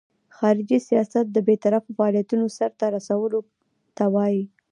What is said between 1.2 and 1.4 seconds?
د